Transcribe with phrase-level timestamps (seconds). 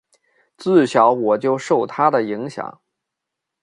[0.57, 2.81] 自小我就受他的影响